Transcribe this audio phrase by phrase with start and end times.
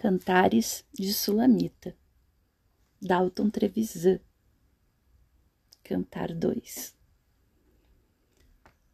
[0.00, 1.94] Cantares de Sulamita,
[3.02, 4.18] Dalton Trevisan.
[5.84, 6.96] Cantar 2.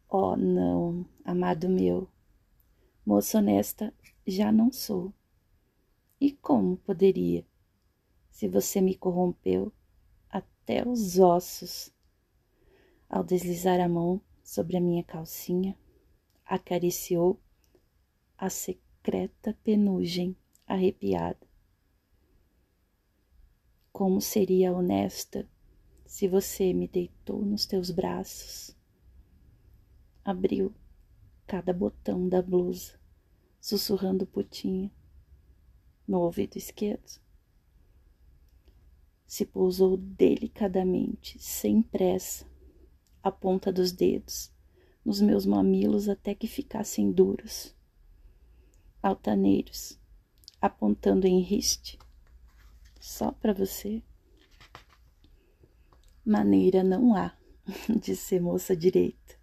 [0.09, 2.09] Oh, não, amado meu,
[3.05, 3.93] moça honesta
[4.27, 5.13] já não sou.
[6.19, 7.47] E como poderia,
[8.29, 9.71] se você me corrompeu
[10.29, 11.89] até os ossos?
[13.09, 15.73] Ao deslizar a mão sobre a minha calcinha,
[16.45, 17.39] acariciou
[18.37, 20.35] a secreta penugem
[20.67, 21.47] arrepiada.
[23.91, 25.47] Como seria honesta
[26.05, 28.75] se você me deitou nos teus braços,
[30.23, 30.73] abriu
[31.47, 32.99] cada botão da blusa,
[33.59, 34.91] sussurrando putinha
[36.07, 37.19] no ouvido esquerdo.
[39.25, 42.45] Se pousou delicadamente, sem pressa,
[43.23, 44.51] a ponta dos dedos
[45.03, 47.73] nos meus mamilos até que ficassem duros,
[49.01, 49.97] altaneiros,
[50.67, 51.97] apontando em riste.
[52.99, 54.01] Só para você.
[56.25, 57.35] Maneira não há,
[57.99, 59.35] disse moça direita.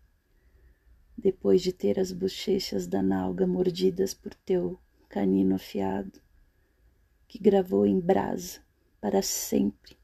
[1.16, 6.20] Depois de ter as bochechas da nalga mordidas por teu canino afiado,
[7.26, 8.60] que gravou em brasa
[9.00, 9.96] para sempre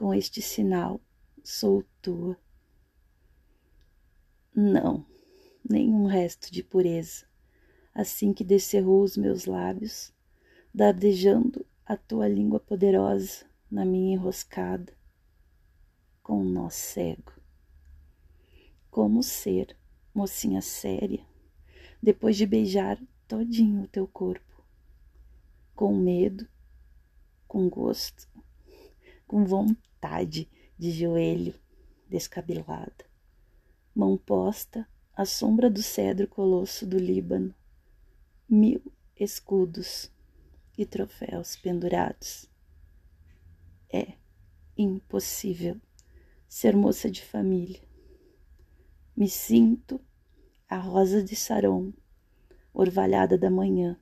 [0.00, 0.98] com este sinal,
[1.44, 2.34] sou tua.
[4.54, 5.04] Não,
[5.68, 7.26] nenhum resto de pureza,
[7.94, 10.10] assim que descerrou os meus lábios,
[10.72, 14.92] dardejando a tua língua poderosa na minha enroscada,
[16.22, 17.32] com um nó cego.
[18.88, 19.76] Como ser,
[20.14, 21.26] mocinha séria,
[22.00, 24.64] depois de beijar todinho o teu corpo,
[25.74, 26.48] com medo,
[27.48, 28.28] com gosto,
[29.26, 31.54] com vontade de joelho
[32.08, 33.04] descabelada,
[33.94, 37.54] mão posta à sombra do cedro colosso do Líbano,
[38.48, 38.80] mil
[39.16, 40.10] escudos
[40.80, 42.48] e troféus pendurados.
[43.92, 44.14] É
[44.74, 45.78] impossível
[46.48, 47.82] ser moça de família.
[49.14, 50.00] Me sinto
[50.66, 51.92] a rosa de Saron,
[52.72, 54.00] orvalhada da manhã,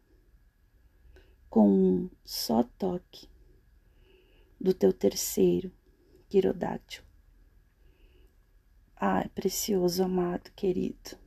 [1.50, 3.28] com um só toque
[4.60, 5.72] do teu terceiro
[6.28, 7.02] quirodátil.
[8.94, 11.18] Ah, precioso amado querido,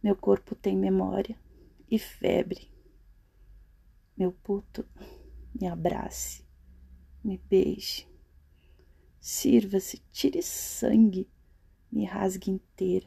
[0.00, 1.36] meu corpo tem memória
[1.90, 2.77] e febre
[4.18, 4.84] meu puto,
[5.54, 6.44] me abrace,
[7.22, 8.08] me beije,
[9.20, 11.30] sirva-se, tire sangue,
[11.92, 13.06] me rasgue inteira,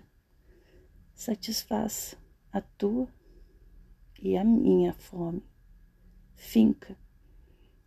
[1.14, 2.18] satisfaça
[2.50, 3.10] a tua
[4.22, 5.44] e a minha fome.
[6.34, 6.98] Finca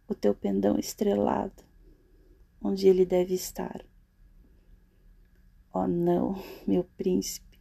[0.06, 1.64] o teu pendão estrelado
[2.60, 3.86] onde ele deve estar.
[5.72, 6.34] Oh não,
[6.66, 7.58] meu príncipe,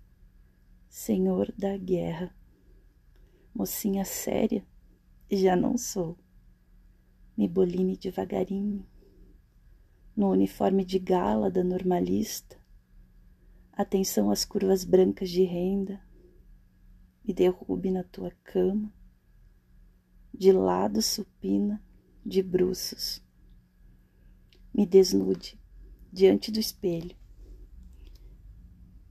[0.90, 2.36] senhor da guerra,
[3.56, 4.66] mocinha séria,
[5.32, 6.18] já não sou.
[7.36, 8.86] Me boline devagarinho,
[10.16, 12.60] no uniforme de gala da normalista,
[13.72, 16.00] atenção às curvas brancas de renda,
[17.26, 18.94] me derrube na tua cama,
[20.32, 21.84] de lado supina,
[22.24, 23.24] de bruços,
[24.72, 25.60] me desnude
[26.12, 27.16] diante do espelho,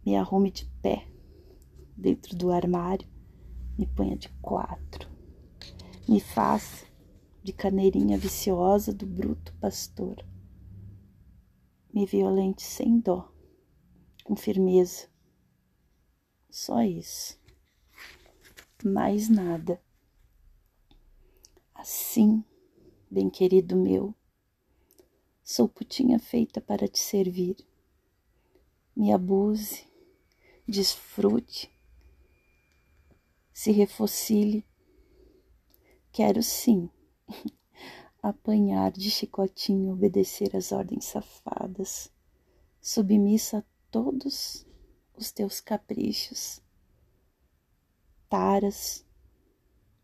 [0.06, 1.08] me arrume de pé
[1.96, 3.08] dentro do armário,
[3.76, 5.11] me ponha de quatro
[6.08, 6.84] me faz
[7.42, 10.24] de caneirinha viciosa do bruto pastor.
[11.92, 13.32] Me violente sem dó,
[14.24, 15.08] com firmeza.
[16.50, 17.38] Só isso.
[18.84, 19.82] Mais nada.
[21.74, 22.44] Assim,
[23.10, 24.14] bem querido meu,
[25.42, 27.56] sou putinha feita para te servir.
[28.94, 29.86] Me abuse,
[30.66, 31.70] desfrute,
[33.52, 34.64] se refocile
[36.12, 36.90] Quero sim
[38.22, 42.12] apanhar de chicotinho, obedecer às ordens safadas,
[42.82, 44.66] submissa a todos
[45.16, 46.60] os teus caprichos,
[48.28, 49.06] taras,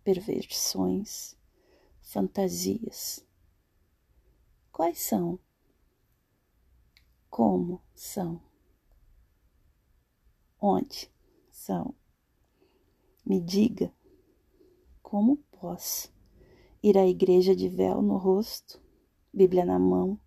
[0.02, 1.36] perversões,
[2.00, 3.22] fantasias.
[4.72, 5.38] Quais são?
[7.28, 8.40] Como são?
[10.58, 11.12] Onde
[11.50, 11.94] são?
[13.26, 13.92] Me diga
[15.08, 16.12] como posso
[16.82, 18.78] ir à igreja de véu no rosto,
[19.32, 20.20] Bíblia na mão,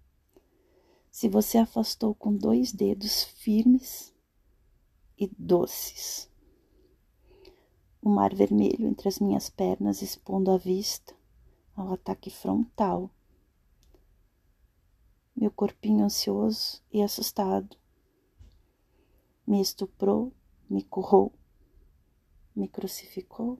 [1.12, 4.12] se você afastou com dois dedos firmes
[5.16, 6.28] e doces.
[8.02, 11.16] O mar vermelho entre as minhas pernas expondo a vista
[11.76, 13.12] ao ataque frontal.
[15.36, 17.78] Meu corpinho ansioso e assustado
[19.46, 20.34] me estuprou,
[20.68, 21.32] me currou,
[22.56, 23.60] me crucificou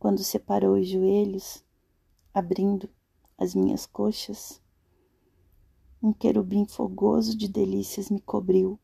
[0.00, 1.62] quando separou os joelhos,
[2.32, 2.88] abrindo
[3.36, 4.58] as minhas coxas,
[6.02, 8.80] um querubim fogoso de delícias me cobriu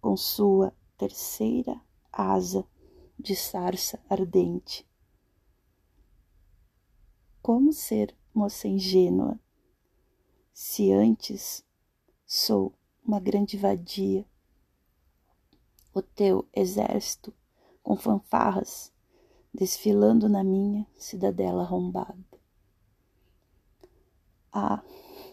[0.00, 1.80] com sua terceira
[2.12, 2.64] asa
[3.18, 4.88] de sarça ardente.
[7.42, 9.36] Como ser moça ingênua,
[10.52, 11.64] se antes
[12.24, 12.72] sou
[13.04, 14.24] uma grande vadia?
[15.92, 17.34] O teu exército
[17.82, 18.92] com fanfarras
[19.52, 22.16] desfilando na minha cidadela arrombada.
[24.52, 24.82] Ah,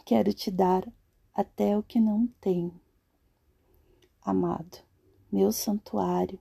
[0.06, 0.88] quero te dar
[1.34, 2.80] até o que não tenho.
[4.22, 4.80] Amado,
[5.32, 6.40] meu santuário,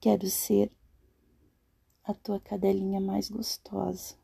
[0.00, 0.70] quero ser
[2.02, 4.16] a tua cadelinha mais gostosa,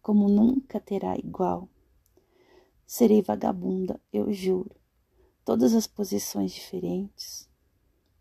[0.00, 1.68] como nunca terá igual.
[2.86, 4.76] Serei vagabunda, eu juro,
[5.44, 7.48] todas as posições diferentes,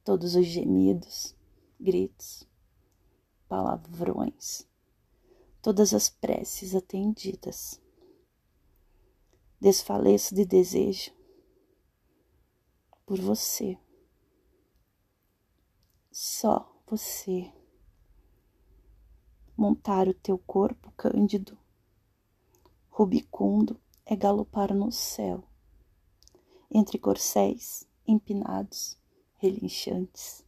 [0.04, 1.36] todos os gemidos,
[1.84, 2.48] gritos,
[3.50, 4.66] palavrões,
[5.62, 7.82] todas as preces atendidas.
[9.60, 11.12] Desfaleço de desejo
[13.06, 13.78] por você,
[16.10, 17.52] só você.
[19.56, 21.58] Montar o teu corpo cândido,
[22.90, 25.44] rubicundo é galopar no céu,
[26.72, 28.98] entre corcéis empinados,
[29.38, 30.44] relinchantes.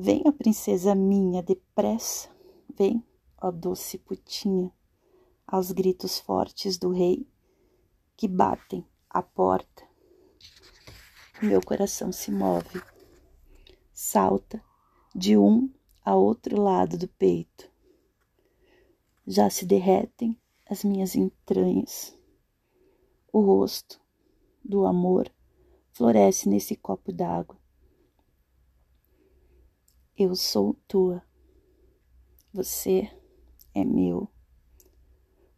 [0.00, 2.30] Venha, princesa minha, depressa,
[2.72, 3.04] vem,
[3.36, 4.72] ó doce putinha,
[5.44, 7.26] aos gritos fortes do rei
[8.16, 9.82] que batem a porta.
[11.42, 12.80] Meu coração se move,
[13.92, 14.62] salta
[15.12, 15.68] de um
[16.04, 17.68] a outro lado do peito.
[19.26, 20.40] Já se derretem
[20.70, 22.16] as minhas entranhas.
[23.32, 24.00] O rosto
[24.64, 25.28] do amor
[25.92, 27.58] floresce nesse copo d'água.
[30.20, 31.22] Eu sou tua.
[32.52, 33.08] Você
[33.72, 34.28] é meu.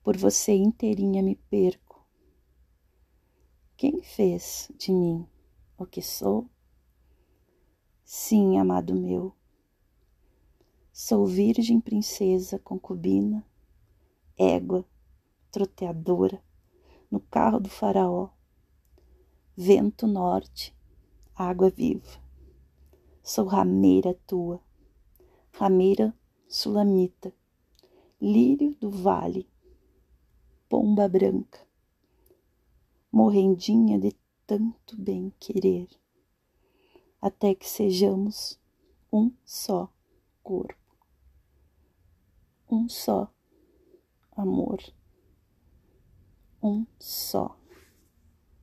[0.02, 2.06] Por você inteirinha me perco.
[3.74, 5.26] Quem fez de mim
[5.78, 6.46] o que sou?
[8.04, 9.34] Sim, amado meu.
[10.92, 13.42] Sou virgem princesa concubina,
[14.36, 14.84] égua,
[15.50, 16.44] troteadora,
[17.10, 18.28] no carro do faraó,
[19.56, 20.76] vento norte,
[21.34, 22.20] água viva
[23.32, 24.60] Sou rameira tua,
[25.52, 26.12] rameira
[26.48, 27.32] sulamita,
[28.20, 29.48] lírio do vale,
[30.68, 31.64] pomba branca,
[33.12, 35.88] morrendinha de tanto bem querer,
[37.22, 38.58] até que sejamos
[39.12, 39.88] um só
[40.42, 40.96] corpo,
[42.68, 43.32] um só
[44.36, 44.82] amor,
[46.60, 47.59] um só